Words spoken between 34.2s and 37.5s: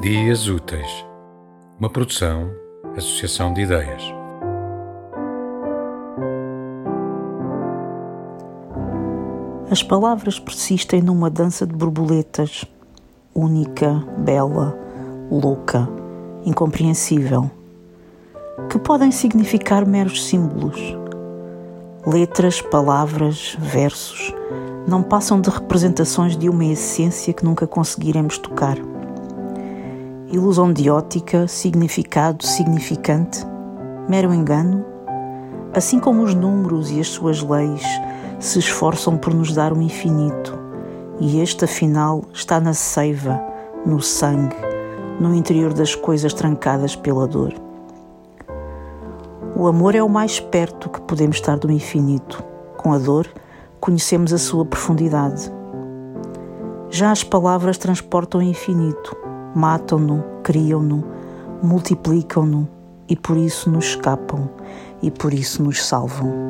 engano? Assim como os números e as suas